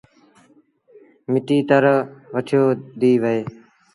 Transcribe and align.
مٽيٚ 1.31 1.65
تر 1.69 1.83
وٺيو 2.33 2.63
ديٚ 2.99 3.21
وهي۔ 3.23 3.39